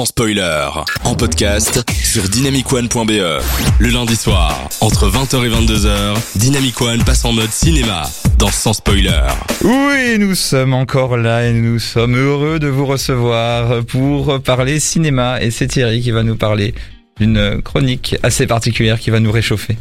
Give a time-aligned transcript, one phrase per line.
[0.00, 0.66] sans spoiler.
[1.04, 3.42] En podcast sur dynamicone.be.
[3.78, 8.04] Le lundi soir, entre 20h et 22h, Dynamic One passe en mode cinéma
[8.38, 9.20] dans Sans spoiler.
[9.62, 15.42] Oui, nous sommes encore là et nous sommes heureux de vous recevoir pour parler cinéma.
[15.42, 16.74] Et c'est Thierry qui va nous parler
[17.18, 19.76] d'une chronique assez particulière qui va nous réchauffer.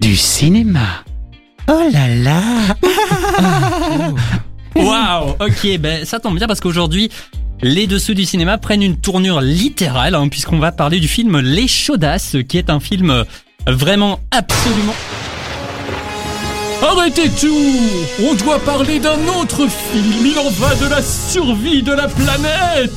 [0.00, 1.04] Du cinéma.
[1.68, 2.40] Oh là là.
[4.74, 7.10] Waouh Ok, ben ça tombe bien parce qu'aujourd'hui,
[7.62, 11.68] les dessous du cinéma prennent une tournure littérale, hein, puisqu'on va parler du film Les
[11.68, 13.24] Chaudasses, qui est un film
[13.66, 14.94] vraiment absolument...
[16.82, 17.74] Arrêtez tout!
[18.22, 22.92] On doit parler d'un autre film, il en va de la survie de la planète.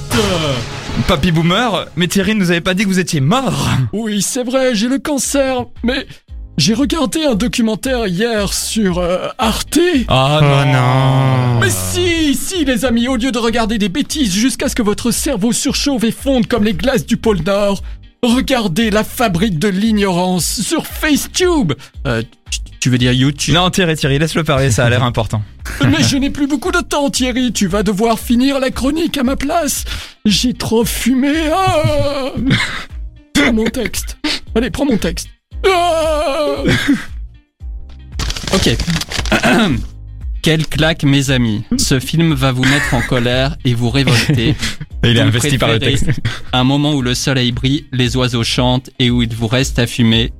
[1.08, 3.70] Papy Boomer, mais Thierry nous avait pas dit que vous étiez mort.
[3.94, 6.06] Oui, c'est vrai, j'ai le cancer, mais
[6.60, 9.80] j'ai regardé un documentaire hier sur euh, Arte.
[10.10, 14.76] Oh non, Mais si, si les amis, au lieu de regarder des bêtises jusqu'à ce
[14.76, 17.82] que votre cerveau surchauffe et fonde comme les glaces du pôle Nord,
[18.24, 21.74] regardez la fabrique de l'ignorance sur FaceTube.
[22.06, 23.56] Euh, tu- tu veux dire YouTube?
[23.56, 25.42] Non Thierry, Thierry, laisse-le parler, ça a l'air important.
[25.82, 27.52] Mais je n'ai plus beaucoup de temps, Thierry.
[27.54, 29.84] Tu vas devoir finir la chronique à ma place.
[30.26, 31.34] J'ai trop fumé.
[31.54, 32.32] Ah
[33.34, 34.18] prends mon texte.
[34.56, 35.28] Allez, prends mon texte.
[38.52, 38.76] Ok.
[40.42, 41.64] Quelle claque, mes amis.
[41.78, 44.56] Ce film va vous mettre en colère et vous révolter.
[45.04, 46.10] Il est investi par le texte.
[46.54, 49.88] Un moment où le soleil brille, les oiseaux chantent et où il vous reste à
[49.88, 50.34] fumer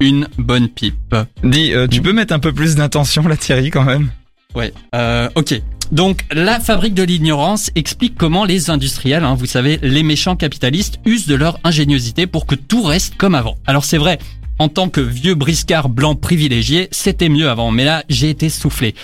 [0.00, 1.16] une bonne pipe.
[1.42, 4.10] Dis, euh, tu peux mettre un peu plus d'intention là Thierry quand même
[4.54, 4.72] Ouais.
[4.94, 5.60] Euh, ok.
[5.90, 10.98] Donc, la fabrique de l'ignorance explique comment les industriels, hein, vous savez, les méchants capitalistes,
[11.04, 13.56] usent de leur ingéniosité pour que tout reste comme avant.
[13.66, 14.18] Alors c'est vrai,
[14.58, 18.94] en tant que vieux briscard blanc privilégié, c'était mieux avant, mais là, j'ai été soufflé.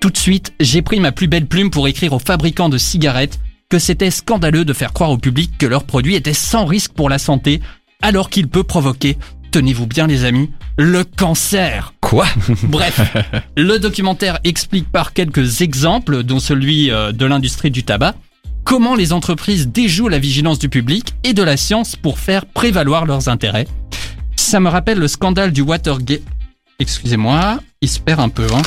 [0.00, 3.38] Tout de suite, j'ai pris ma plus belle plume pour écrire aux fabricants de cigarettes
[3.68, 7.08] que c'était scandaleux de faire croire au public que leur produit était sans risque pour
[7.08, 7.60] la santé,
[8.02, 9.16] alors qu'il peut provoquer,
[9.50, 11.94] tenez-vous bien les amis, le cancer.
[12.00, 12.26] Quoi?
[12.64, 13.00] Bref,
[13.56, 18.14] le documentaire explique par quelques exemples, dont celui euh, de l'industrie du tabac,
[18.64, 23.06] comment les entreprises déjouent la vigilance du public et de la science pour faire prévaloir
[23.06, 23.66] leurs intérêts.
[24.46, 26.22] Ça me rappelle le scandale du Watergate.
[26.78, 28.46] Excusez-moi, il se perd un peu.
[28.54, 28.62] Hein.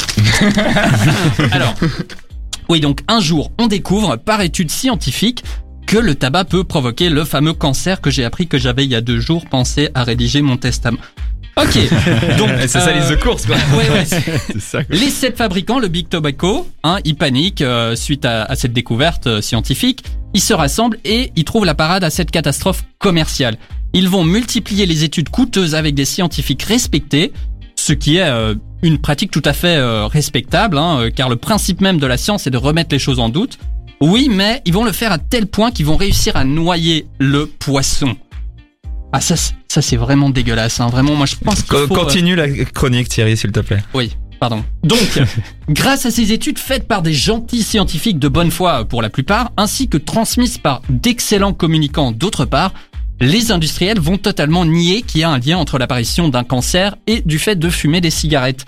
[1.53, 1.73] Alors,
[2.67, 5.41] oui, donc un jour, on découvre par étude scientifique
[5.87, 8.95] que le tabac peut provoquer le fameux cancer que j'ai appris que j'avais il y
[8.95, 10.99] a deux jours pensé à rédiger mon testament.
[11.61, 13.55] Ok, donc C'est ça euh, de course quoi.
[13.77, 14.05] ouais, ouais,
[14.59, 14.83] ça.
[14.83, 14.95] quoi.
[14.95, 19.27] les sept fabricants, le Big Tobacco, hein, ils paniquent euh, suite à, à cette découverte
[19.27, 20.03] euh, scientifique.
[20.33, 23.57] Ils se rassemblent et ils trouvent la parade à cette catastrophe commerciale.
[23.93, 27.33] Ils vont multiplier les études coûteuses avec des scientifiques respectés,
[27.75, 28.53] ce qui est euh,
[28.83, 32.17] une pratique tout à fait euh, respectable, hein, euh, car le principe même de la
[32.17, 33.57] science est de remettre les choses en doute.
[34.01, 37.47] Oui, mais ils vont le faire à tel point qu'ils vont réussir à noyer le
[37.47, 38.15] poisson.
[39.11, 40.87] Ah ça, c'est- ça c'est vraiment dégueulasse, hein.
[40.87, 41.15] vraiment.
[41.15, 43.79] Moi je pense qu'il faut, euh, Continue la chronique Thierry s'il te plaît.
[43.93, 44.63] oui, pardon.
[44.83, 45.21] Donc,
[45.69, 49.51] grâce à ces études faites par des gentils scientifiques de bonne foi pour la plupart,
[49.55, 52.73] ainsi que transmises par d'excellents communicants d'autre part,
[53.21, 57.21] les industriels vont totalement nier qu'il y a un lien entre l'apparition d'un cancer et
[57.21, 58.65] du fait de fumer des cigarettes.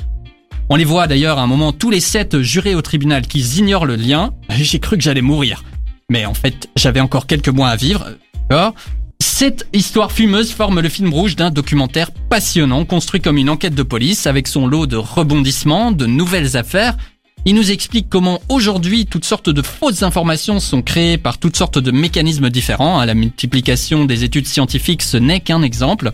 [0.70, 3.86] On les voit d'ailleurs à un moment tous les sept jurés au tribunal qui ignorent
[3.86, 4.32] le lien.
[4.50, 5.64] J'ai cru que j'allais mourir.
[6.10, 8.06] Mais en fait, j'avais encore quelques mois à vivre.
[8.50, 8.74] D'accord?
[9.22, 13.84] Cette histoire fumeuse forme le film rouge d'un documentaire passionnant, construit comme une enquête de
[13.84, 16.98] police, avec son lot de rebondissements, de nouvelles affaires.
[17.46, 21.78] Il nous explique comment aujourd'hui toutes sortes de fausses informations sont créées par toutes sortes
[21.78, 23.04] de mécanismes différents.
[23.06, 26.12] La multiplication des études scientifiques, ce n'est qu'un exemple.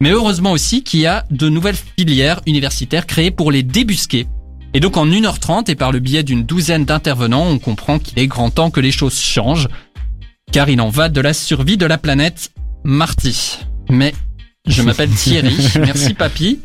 [0.00, 4.26] Mais heureusement aussi qu'il y a de nouvelles filières universitaires créées pour les débusquer.
[4.74, 8.26] Et donc en 1h30 et par le biais d'une douzaine d'intervenants, on comprend qu'il est
[8.26, 9.68] grand temps que les choses changent
[10.52, 12.50] car il en va de la survie de la planète
[12.84, 13.58] Marty.
[13.90, 14.14] Mais
[14.66, 15.56] je m'appelle Thierry.
[15.80, 16.60] Merci papy.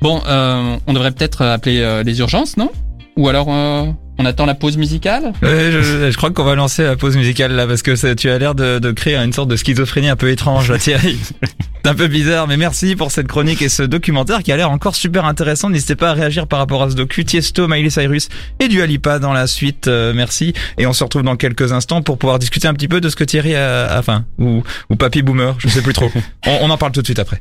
[0.00, 2.70] Bon, euh, on devrait peut-être appeler euh, les urgences, non?
[3.16, 3.86] Ou alors euh,
[4.18, 5.32] on attend la pause musicale?
[5.42, 8.28] Ouais, je, je crois qu'on va lancer la pause musicale là parce que ça- tu
[8.28, 11.16] as l'air de, de créer une sorte de schizophrénie un peu étrange là Thierry.
[11.84, 14.70] C'est un peu bizarre mais merci pour cette chronique et ce documentaire qui a l'air
[14.70, 15.68] encore super intéressant.
[15.68, 19.18] N'hésitez pas à réagir par rapport à ce docu Tiesto, Miley Cyrus et du Alipa
[19.18, 19.86] dans la suite.
[19.86, 23.02] euh, merci et on se retrouve dans quelques instants pour pouvoir discuter un petit peu
[23.02, 26.10] de ce que Thierry a, enfin ou ou Papy Boomer, je sais plus trop.
[26.46, 27.32] On, on en parle tout de suite après.